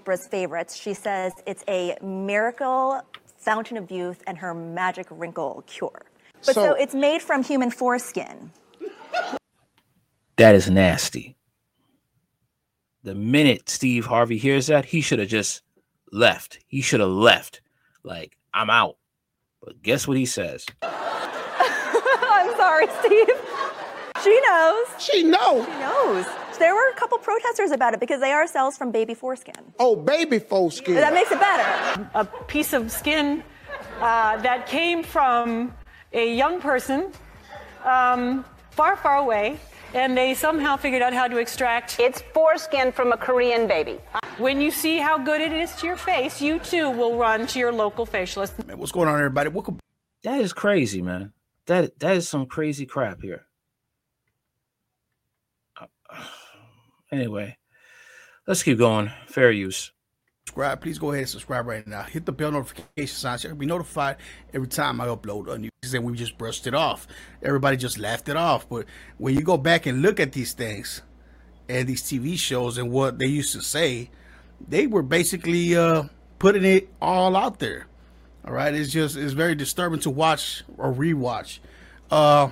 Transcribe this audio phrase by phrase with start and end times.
[0.00, 0.76] Oprah's favorites.
[0.76, 3.00] She says it's a miracle
[3.36, 6.02] fountain of youth and her magic wrinkle cure.
[6.46, 8.50] But so, so it's made from human foreskin.
[10.36, 11.36] That is nasty.
[13.02, 15.62] The minute Steve Harvey hears that, he should have just
[16.12, 16.58] left.
[16.66, 17.60] He should have left.
[18.02, 18.96] Like, I'm out.
[19.62, 20.64] But guess what he says?
[20.82, 23.28] I'm sorry, Steve.
[24.22, 24.86] She knows.
[24.98, 25.66] She knows.
[25.66, 26.26] She knows.
[26.60, 29.54] There were a couple protesters about it because they are cells from baby foreskin.
[29.78, 30.94] Oh, baby foreskin.
[30.94, 32.10] That makes it better.
[32.12, 33.42] A piece of skin
[33.98, 35.72] uh, that came from
[36.12, 37.12] a young person
[37.84, 39.58] um, far, far away,
[39.94, 41.98] and they somehow figured out how to extract.
[41.98, 43.98] It's foreskin from a Korean baby.
[44.36, 47.58] When you see how good it is to your face, you too will run to
[47.58, 48.66] your local facialist.
[48.66, 49.48] Man, what's going on, everybody?
[49.48, 49.80] Welcome.
[50.24, 51.32] That is crazy, man.
[51.64, 53.46] That that is some crazy crap here.
[57.12, 57.56] Anyway,
[58.46, 59.10] let's keep going.
[59.26, 59.92] Fair use.
[60.46, 60.80] Subscribe.
[60.80, 62.02] Please go ahead and subscribe right now.
[62.02, 64.16] Hit the bell notification sign so you'll be notified
[64.52, 65.70] every time I upload a new.
[65.92, 67.06] And we just brushed it off.
[67.42, 68.68] Everybody just laughed it off.
[68.68, 68.86] But
[69.18, 71.02] when you go back and look at these things
[71.68, 74.10] and these TV shows and what they used to say,
[74.68, 76.04] they were basically uh,
[76.38, 77.86] putting it all out there.
[78.44, 81.58] All right, it's just it's very disturbing to watch or rewatch.
[82.10, 82.48] Uh,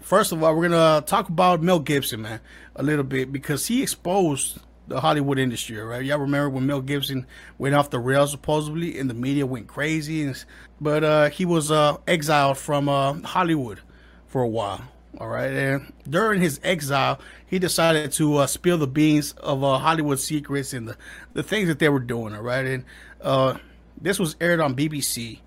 [0.00, 2.40] first of all, we're gonna talk about Mel Gibson, man,
[2.76, 6.04] a little bit because he exposed the Hollywood industry, right?
[6.04, 7.26] Y'all remember when Mel Gibson
[7.58, 10.44] went off the rails supposedly, and the media went crazy, and,
[10.80, 13.80] but uh, he was uh, exiled from uh, Hollywood
[14.26, 14.82] for a while.
[15.18, 19.78] All right, and during his exile, he decided to uh, spill the beans of uh,
[19.78, 20.96] Hollywood secrets and the,
[21.32, 22.34] the things that they were doing.
[22.34, 22.84] All right, and
[23.20, 23.58] uh,
[24.00, 25.40] this was aired on BBC,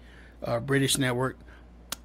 [0.65, 1.37] British network.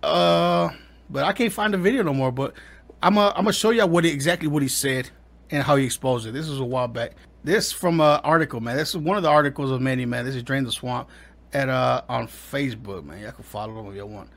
[0.03, 0.71] Uh
[1.11, 2.33] but I can't find the video no more.
[2.33, 2.55] But
[3.03, 5.11] I'm gonna I'm gonna show y'all what he, exactly what he said
[5.51, 6.33] and how he exposed it.
[6.33, 7.13] This is a while back.
[7.45, 8.77] This from an article, man.
[8.77, 10.25] This is one of the articles of many, man.
[10.25, 11.09] This is Drain the Swamp
[11.53, 13.21] at uh on Facebook, man.
[13.21, 14.31] Y'all can follow them if y'all want.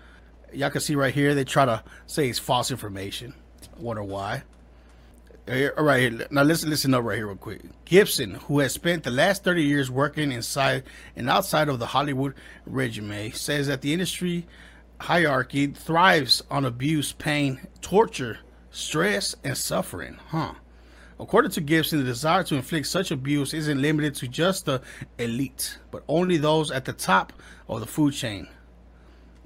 [0.53, 3.33] Y'all can see right here they try to say it's false information.
[3.77, 4.43] I wonder why.
[5.47, 7.61] All right, now listen, listen up right here real quick.
[7.83, 10.83] Gibson, who has spent the last 30 years working inside
[11.15, 14.45] and outside of the Hollywood regime, says that the industry
[15.01, 18.39] hierarchy thrives on abuse, pain, torture,
[18.69, 20.53] stress, and suffering, huh?
[21.19, 24.81] According to Gibson, the desire to inflict such abuse isn't limited to just the
[25.19, 27.33] elite, but only those at the top
[27.67, 28.47] of the food chain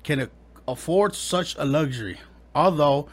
[0.03, 0.29] can
[0.67, 2.17] afford such a luxury.
[2.53, 3.09] Although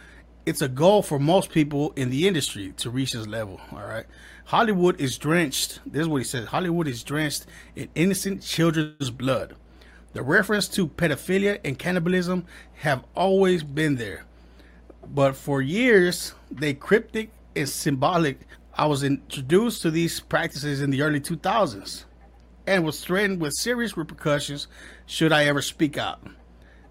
[0.47, 3.61] it's a goal for most people in the industry to reach this level.
[3.73, 4.07] All right.
[4.45, 5.81] Hollywood is drenched.
[5.87, 9.57] This is what he says Hollywood is drenched in innocent children's blood.
[10.13, 14.25] The reference to pedophilia and cannibalism have always been there.
[15.15, 18.41] But for years, they cryptic and symbolic.
[18.75, 22.05] I was introduced to these practices in the early 2000s
[22.67, 24.69] and was threatened with serious repercussions
[25.07, 26.21] should I ever speak out.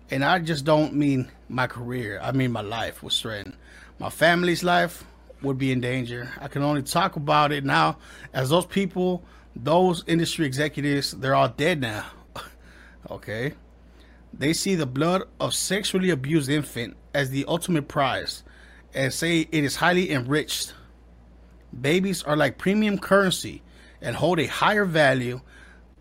[0.09, 3.55] And I just don't mean my career, I mean my life was threatened.
[3.99, 5.03] My family's life
[5.43, 6.31] would be in danger.
[6.39, 7.97] I can only talk about it now
[8.33, 9.23] as those people,
[9.55, 12.05] those industry executives, they're all dead now
[13.09, 13.53] okay?
[14.33, 18.43] They see the blood of sexually abused infant as the ultimate prize
[18.93, 20.73] and say it is highly enriched.
[21.79, 23.61] Babies are like premium currency
[24.01, 25.41] and hold a higher value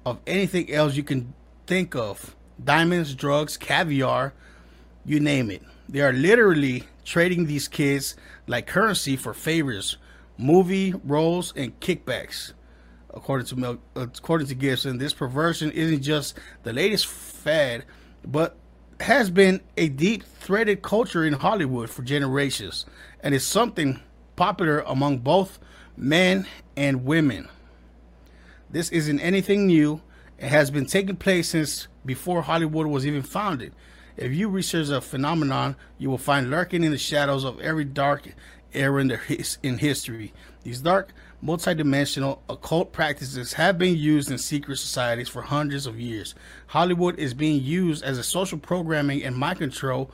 [0.06, 1.32] of anything else you can
[1.66, 2.36] think of.
[2.62, 4.32] Diamonds, drugs, caviar,
[5.04, 5.62] you name it.
[5.88, 8.16] They are literally trading these kids
[8.46, 9.96] like currency for favors,
[10.38, 12.52] movie roles, and kickbacks
[13.14, 17.84] according to Mel, according to Gibson, this perversion isn't just the latest fad,
[18.24, 18.56] but
[19.00, 22.86] has been a deep threaded culture in Hollywood for generations,
[23.22, 24.00] and is something
[24.36, 25.58] popular among both
[25.96, 27.48] men and women.
[28.70, 30.00] This isn't anything new.
[30.38, 33.74] It has been taking place since before Hollywood was even founded.
[34.16, 38.28] If you research the phenomenon, you will find lurking in the shadows of every dark
[38.72, 39.18] era in,
[39.62, 40.32] in history.
[40.62, 41.12] These dark
[41.42, 46.34] multidimensional occult practices have been used in secret societies for hundreds of years.
[46.68, 50.10] Hollywood is being used as a social programming and mind control,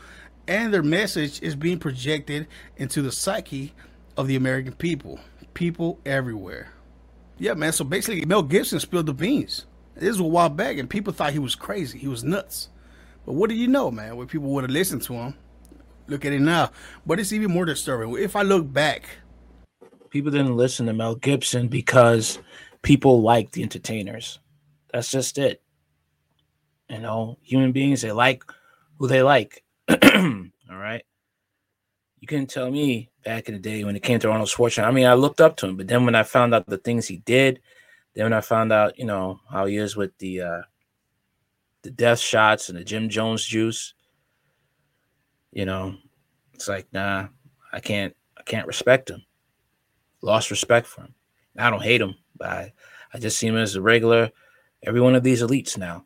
[0.47, 3.75] and their message is being projected into the psyche
[4.17, 5.19] of the American people.
[5.55, 6.73] People everywhere.
[7.39, 7.73] Yeah, man.
[7.73, 9.67] So basically, Mel Gibson spilled the beans.
[9.95, 11.99] This was a while back, and people thought he was crazy.
[11.99, 12.69] He was nuts.
[13.25, 14.17] But what do you know, man?
[14.17, 15.35] When people would have listened to him,
[16.09, 16.71] look at it now.
[17.05, 18.17] But it's even more disturbing.
[18.19, 19.09] If I look back
[20.11, 22.39] People didn't listen to Mel Gibson because
[22.81, 24.39] people like the entertainers.
[24.91, 25.63] That's just it.
[26.89, 28.43] You know, human beings they like
[28.99, 29.63] who they like.
[29.91, 29.97] All
[30.71, 31.05] right.
[32.21, 34.87] You couldn't tell me back in the day when it came to Arnold Schwarzenegger.
[34.87, 37.07] I mean, I looked up to him, but then when I found out the things
[37.07, 37.61] he did,
[38.15, 40.63] Then when I found out, you know, how he is with the uh
[41.83, 43.93] the death shots and the Jim Jones juice,
[45.57, 45.95] you know,
[46.53, 47.29] it's like, nah,
[47.73, 49.25] I can't I can't respect him.
[50.21, 51.15] Lost respect for him.
[51.57, 52.73] I don't hate him, but I,
[53.15, 54.31] I just see him as a regular,
[54.83, 56.05] every one of these elites now.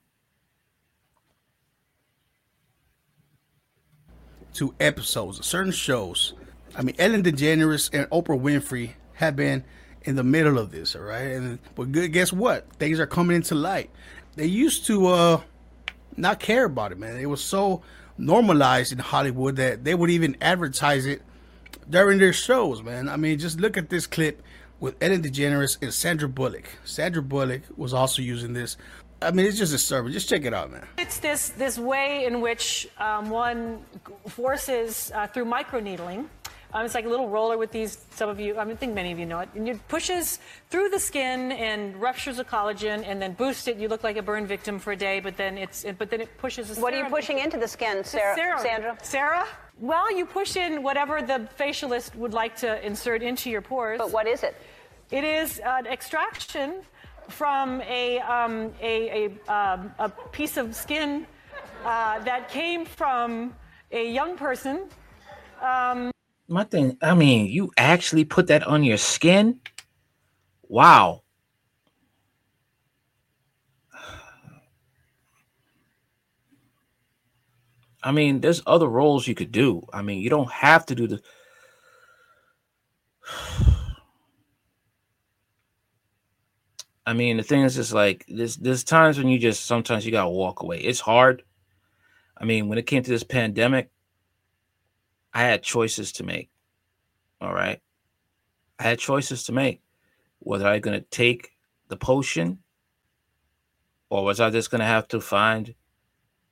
[4.52, 6.35] Two episodes, of certain shows.
[6.76, 9.64] I mean, Ellen DeGeneres and Oprah Winfrey have been
[10.02, 11.23] in the middle of this, all right.
[11.23, 12.73] And but good, guess what?
[12.75, 13.91] Things are coming into light.
[14.37, 15.41] They used to uh
[16.17, 17.17] not care about it, man.
[17.17, 17.82] It was so
[18.20, 21.22] normalized in Hollywood that they would even advertise it
[21.88, 23.08] during their shows, man.
[23.08, 24.43] I mean, just look at this clip
[24.78, 26.69] with Ellen DeGeneres and Sandra Bullock.
[26.84, 28.76] Sandra Bullock was also using this.
[29.22, 30.12] I mean, it's just a disturbing.
[30.12, 30.87] Just check it out, man.
[30.96, 33.81] It's this this way in which um, one
[34.28, 36.26] forces uh, through microneedling.
[36.72, 37.99] Um, it's like a little roller with these.
[38.11, 39.49] Some of you, I, mean, I think many of you know it.
[39.55, 40.38] And it pushes
[40.69, 43.76] through the skin and ruptures the collagen, and then boosts it.
[43.76, 46.37] You look like a burn victim for a day, but then it's but then it
[46.38, 46.78] pushes.
[46.78, 48.37] What are you pushing into the skin, Sarah?
[48.37, 48.61] Sarah.
[48.61, 48.99] Sandra?
[49.02, 49.46] Sarah?
[49.81, 53.99] Well, you push in whatever the facialist would like to insert into your pores.
[53.99, 54.55] But what is it?
[55.11, 56.82] It is an extraction
[57.28, 61.26] from a, um, a, a, um, a, piece of skin
[61.84, 63.55] uh, that came from
[63.90, 64.88] a young person.
[65.62, 66.11] Um,
[66.50, 69.61] My thing, I mean, you actually put that on your skin?
[70.69, 71.23] Wow.
[78.02, 79.87] I mean, there's other roles you could do.
[79.93, 81.23] I mean, you don't have to do the.
[87.06, 90.11] I mean, the thing is just like there's there's times when you just sometimes you
[90.11, 90.81] gotta walk away.
[90.81, 91.44] It's hard.
[92.37, 93.91] I mean, when it came to this pandemic,
[95.32, 96.50] I had choices to make.
[97.40, 97.80] All right.
[98.78, 99.82] I had choices to make.
[100.40, 101.50] Whether I gonna take
[101.88, 102.58] the potion
[104.08, 105.74] or was I just gonna have to find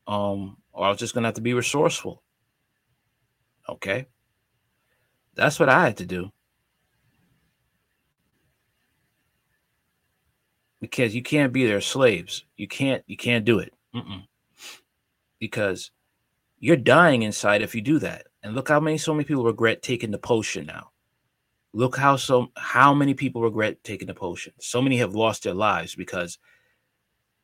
[0.07, 2.23] um or I was just gonna have to be resourceful.
[3.69, 4.07] Okay.
[5.35, 6.33] That's what I had to do.
[10.81, 12.45] because you can't be their slaves.
[12.57, 13.03] You can't.
[13.07, 13.73] You can't do it.
[13.95, 14.25] Mm-mm.
[15.39, 15.91] Because
[16.59, 18.27] you're dying inside if you do that.
[18.43, 20.91] And look how many so many people regret taking the potion now.
[21.73, 24.53] Look how so how many people regret taking the potion.
[24.59, 26.39] So many have lost their lives because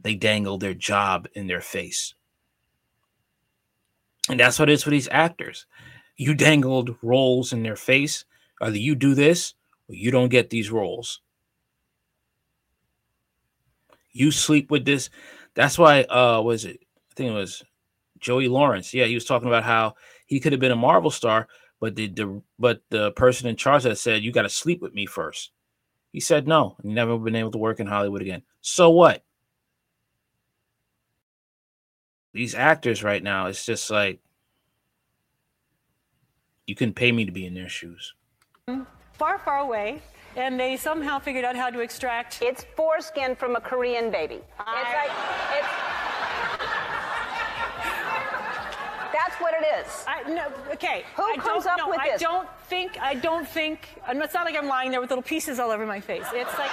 [0.00, 2.14] they dangled their job in their face.
[4.28, 5.66] And that's what it is for these actors.
[6.16, 8.24] You dangled roles in their face.
[8.60, 9.54] Either you do this
[9.88, 11.20] or you don't get these roles
[14.14, 15.10] you sleep with this.
[15.54, 16.80] That's why uh was it?
[16.80, 17.62] I think it was
[18.18, 18.94] Joey Lawrence.
[18.94, 19.96] Yeah, he was talking about how
[20.34, 21.46] he could have been a Marvel star,
[21.78, 24.92] but the, the but the person in charge that said you got to sleep with
[24.92, 25.52] me first.
[26.10, 28.42] He said no, and never been able to work in Hollywood again.
[28.60, 29.22] So what?
[32.32, 34.18] These actors right now, it's just like
[36.66, 38.14] you can pay me to be in their shoes.
[39.12, 40.02] Far, far away,
[40.34, 42.42] and they somehow figured out how to extract.
[42.42, 44.40] It's foreskin from a Korean baby.
[44.58, 44.80] I...
[44.80, 45.83] It's like it's.
[49.34, 50.04] That's what it is.
[50.06, 51.04] I, no, okay.
[51.16, 52.20] Who I comes up no, with I this?
[52.20, 52.98] don't think.
[53.00, 53.88] I don't think.
[54.08, 56.24] It's not like I'm lying there with little pieces all over my face.
[56.32, 56.70] It's like.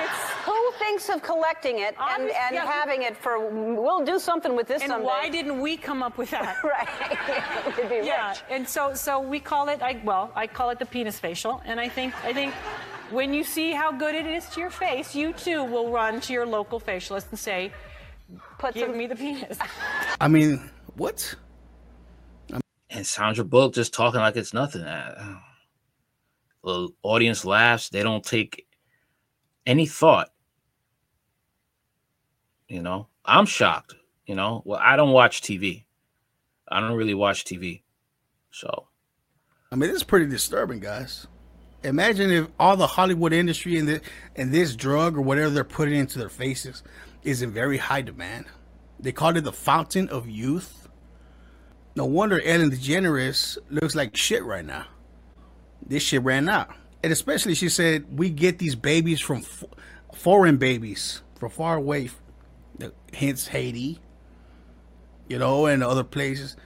[0.00, 0.30] It's.
[0.44, 2.66] Who thinks of collecting it and, Obvious- and yeah.
[2.66, 3.38] having it for?
[3.50, 5.06] We'll do something with this And someday.
[5.06, 6.56] why didn't we come up with that?
[6.64, 6.88] right?
[7.76, 8.38] We'd be Yeah, rich.
[8.50, 9.82] and so so we call it.
[9.82, 12.54] I well, I call it the penis facial, and I think I think
[13.10, 16.32] when you see how good it is to your face, you too will run to
[16.32, 17.72] your local facialist and say,
[18.58, 18.96] Put "Give some.
[18.98, 19.58] me the penis."
[20.20, 21.34] I mean, what?
[22.90, 24.82] And Sandra Bullock just talking like it's nothing.
[24.82, 25.38] Uh,
[26.64, 27.88] The audience laughs.
[27.88, 28.66] They don't take
[29.66, 30.30] any thought.
[32.68, 33.94] You know, I'm shocked.
[34.26, 35.84] You know, well, I don't watch TV.
[36.68, 37.82] I don't really watch TV.
[38.50, 38.88] So,
[39.72, 41.26] I mean, it's pretty disturbing, guys.
[41.84, 44.00] Imagine if all the Hollywood industry and the
[44.36, 46.82] and this drug or whatever they're putting into their faces
[47.22, 48.46] is in very high demand.
[49.00, 50.87] They called it the fountain of youth.
[51.98, 54.86] No wonder Ellen DeGeneres looks like shit right now.
[55.84, 56.70] This shit ran out,
[57.02, 59.44] and especially she said we get these babies from
[60.14, 62.10] foreign babies from far away,
[63.12, 63.98] hence Haiti,
[65.28, 66.56] you know, and other places.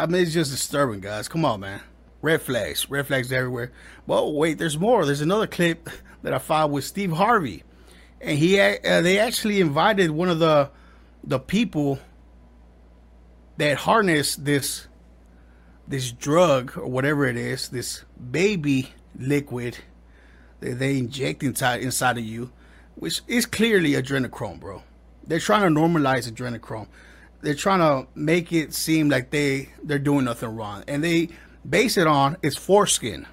[0.00, 1.28] I mean, it's just disturbing, guys.
[1.28, 1.82] Come on, man.
[2.22, 3.72] Red flags, red flags everywhere.
[4.06, 5.04] Well, wait, there's more.
[5.04, 5.90] There's another clip
[6.22, 7.62] that I found with Steve Harvey,
[8.22, 10.70] and he uh, they actually invited one of the
[11.24, 11.98] the people
[13.58, 14.86] that harness this
[15.86, 19.78] this drug or whatever it is, this baby liquid
[20.60, 22.50] that they inject inside inside of you.
[22.96, 24.82] which is clearly adrenochrome, bro.
[25.26, 26.88] They're trying to normalize adrenochrome.
[27.42, 31.28] They're trying to make it seem like they they're doing nothing wrong, and they
[31.68, 33.26] base it on it's foreskin.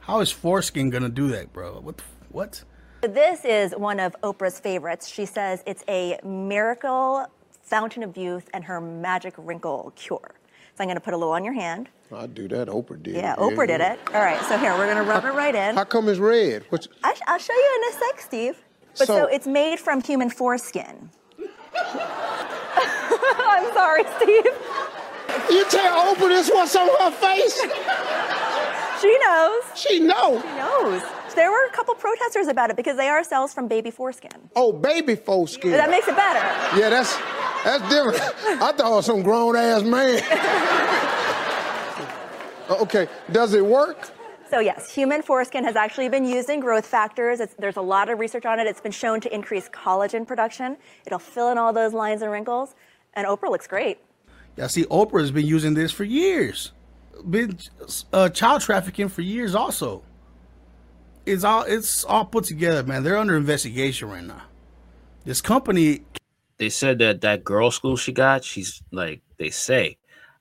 [0.00, 1.80] How is foreskin gonna do that, bro?
[1.80, 2.02] What?
[2.30, 2.64] What?
[3.02, 5.08] This is one of Oprah's favorites.
[5.08, 7.26] She says it's a miracle
[7.62, 10.34] fountain of youth and her magic wrinkle cure.
[10.74, 11.88] So I'm going to put a little on your hand.
[12.14, 12.68] I do that.
[12.68, 13.14] Oprah did.
[13.14, 13.98] Yeah, Oprah did it.
[14.14, 15.76] All right, so here we're going to rub it right in.
[15.76, 16.64] How come it's red?
[16.70, 18.56] What's, I, will show you in a sec, Steve.
[18.98, 21.10] But so, So- it's made from human foreskin.
[21.74, 24.44] I'm sorry, Steve.
[25.50, 27.60] you tell Oprah this what's on her face?
[29.00, 29.62] She knows.
[29.74, 30.40] She know.
[30.40, 31.02] She knows.
[31.34, 34.50] There were a couple protesters about it because they are cells from baby foreskin.
[34.54, 35.70] Oh, baby foreskin.
[35.72, 36.78] That makes it better.
[36.78, 37.14] yeah, that's
[37.64, 38.20] that's different.
[38.62, 40.22] I thought it was some grown ass man.
[42.82, 44.10] okay, does it work?
[44.52, 47.40] So yes, human foreskin has actually been used in growth factors.
[47.40, 48.66] It's, there's a lot of research on it.
[48.66, 50.76] It's been shown to increase collagen production.
[51.06, 52.74] It'll fill in all those lines and wrinkles.
[53.14, 53.98] And Oprah looks great.
[54.56, 56.72] Yeah, see, Oprah has been using this for years.
[57.28, 57.58] Been
[58.12, 60.02] uh, child trafficking for years, also.
[61.24, 63.04] It's all it's all put together, man.
[63.04, 64.42] They're under investigation right now.
[65.24, 66.02] This company
[66.62, 69.98] They said that that girl school she got, she's like they say,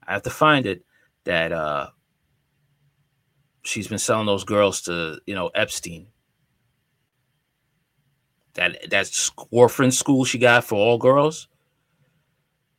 [0.08, 0.86] I have to find it
[1.24, 1.88] that uh
[3.64, 6.10] she's been selling those girls to you know Epstein.
[8.54, 9.10] That that
[9.50, 11.48] orphan school she got for all girls.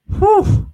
[0.06, 0.70] Whew.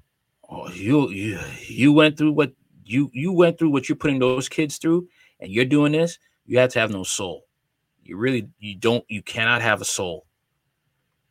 [0.51, 2.53] Oh, you you you went through what
[2.85, 5.09] you you went through what you're putting those kids through,
[5.41, 6.19] and you're doing this.
[6.45, 7.47] You have to have no soul.
[8.03, 10.27] You really you don't you cannot have a soul.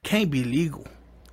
[0.02, 0.88] can't be legal.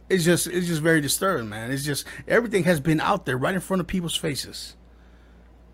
[0.08, 1.70] It's just it's just very disturbing, man.
[1.70, 4.76] It's just everything has been out there right in front of people's faces.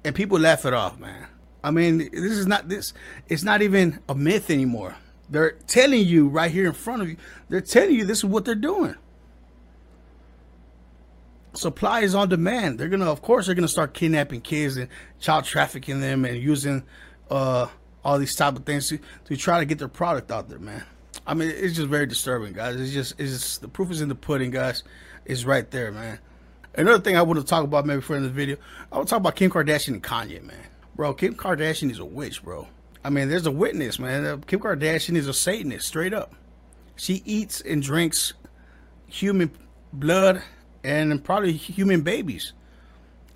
[0.04, 1.26] And people laugh it off, man.
[1.62, 2.94] I mean, this is not this
[3.28, 4.96] it's not even a myth anymore.
[5.28, 7.16] They're telling you right here in front of you.
[7.48, 8.96] They're telling you this is what they're doing.
[11.52, 12.78] Supply is on demand.
[12.78, 16.84] They're gonna, of course, they're gonna start kidnapping kids and child trafficking them and using
[17.30, 17.66] uh,
[18.04, 20.84] all these type of things to, to try to get their product out there, man.
[21.26, 22.80] I mean, it's just very disturbing, guys.
[22.80, 24.82] It's just, it's just the proof is in the pudding, guys.
[25.24, 26.18] It's right there, man.
[26.74, 28.56] Another thing I want to talk about maybe for in the video,
[28.90, 30.56] I want to talk about Kim Kardashian and Kanye, man.
[30.94, 32.68] Bro, Kim Kardashian is a witch, bro.
[33.04, 34.26] I mean, there's a witness, man.
[34.26, 36.34] Uh, Kim Kardashian is a Satanist, straight up.
[36.96, 38.34] She eats and drinks
[39.06, 39.50] human
[39.92, 40.42] blood
[40.84, 42.52] and probably human babies.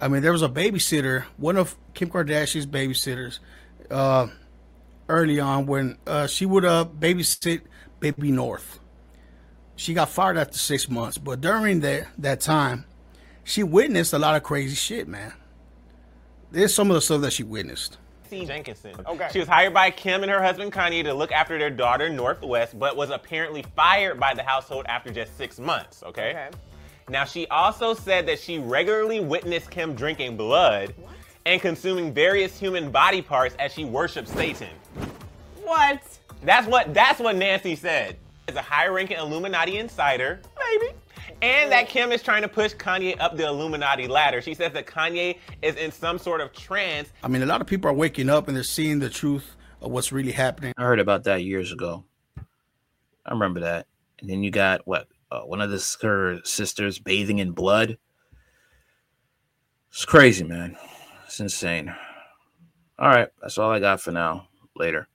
[0.01, 3.39] I mean, there was a babysitter, one of Kim Kardashian's babysitters,
[3.91, 4.29] uh,
[5.09, 7.63] early on when uh, she would uh, babysit
[8.13, 8.81] baby North.
[9.77, 12.85] She got fired after six months, but during that that time,
[13.45, 15.33] she witnessed a lot of crazy shit, man.
[16.51, 17.99] There's some of the stuff that she witnessed.
[18.31, 18.95] Jenkinson.
[19.07, 19.29] Okay.
[19.33, 22.43] She was hired by Kim and her husband Kanye to look after their daughter North
[22.43, 26.03] West, but was apparently fired by the household after just six months.
[26.03, 26.31] Okay.
[26.31, 26.49] Okay.
[27.09, 30.95] Now she also said that she regularly witnessed Kim drinking blood
[31.47, 34.71] and consuming various human body parts as she worshipped Satan.
[35.63, 36.03] What?
[36.45, 38.17] That's what that's what Nancy said.
[38.47, 40.93] Is a high-ranking Illuminati insider, maybe.
[41.41, 44.43] And that Kim is trying to push Kanye up the Illuminati ladder.
[44.43, 47.67] She says that Kanye is in some sort of trance I mean, a lot of
[47.67, 50.75] people are waking up and they're seeing the truth of what's really happening.
[50.77, 52.05] I heard about that years ago.
[52.37, 53.87] I remember that.
[54.21, 55.09] And then you got what?
[55.31, 57.99] Uh, one of the, her sisters bathing in blood.
[59.89, 60.77] It's crazy, man.
[61.27, 61.95] It's insane.
[62.99, 64.49] All right, that's all I got for now.
[64.77, 65.09] Later.